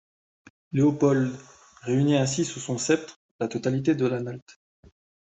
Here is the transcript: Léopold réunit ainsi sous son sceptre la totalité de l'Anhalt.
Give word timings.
Léopold 0.71 1.31
réunit 1.83 2.17
ainsi 2.17 2.43
sous 2.43 2.59
son 2.59 2.79
sceptre 2.79 3.21
la 3.39 3.47
totalité 3.47 3.93
de 3.93 4.07
l'Anhalt. 4.07 4.59